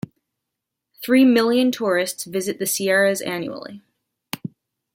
[1.05, 3.83] Three million tourists visit the Sierras annually.